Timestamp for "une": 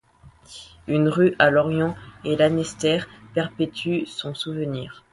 0.87-1.09